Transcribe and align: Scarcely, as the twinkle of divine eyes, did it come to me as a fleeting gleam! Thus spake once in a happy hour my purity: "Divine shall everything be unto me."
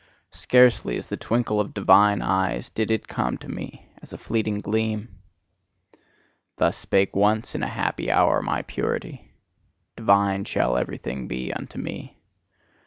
Scarcely, 0.33 0.97
as 0.97 1.05
the 1.09 1.15
twinkle 1.15 1.59
of 1.59 1.75
divine 1.75 2.23
eyes, 2.23 2.71
did 2.71 2.89
it 2.89 3.07
come 3.07 3.37
to 3.37 3.47
me 3.47 3.87
as 4.01 4.11
a 4.11 4.17
fleeting 4.17 4.59
gleam! 4.59 5.19
Thus 6.57 6.75
spake 6.75 7.15
once 7.15 7.53
in 7.53 7.61
a 7.61 7.67
happy 7.69 8.09
hour 8.09 8.41
my 8.41 8.63
purity: 8.63 9.29
"Divine 9.95 10.45
shall 10.45 10.75
everything 10.75 11.27
be 11.27 11.53
unto 11.53 11.77
me." 11.77 12.17